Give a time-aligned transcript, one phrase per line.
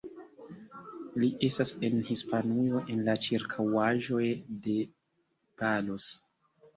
[1.23, 4.23] Li estas en Hispanujo, en la ĉirkaŭaĵoj
[4.65, 4.79] de
[5.63, 6.09] Palos.